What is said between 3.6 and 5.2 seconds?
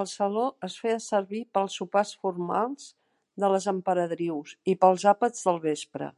emperadrius i per als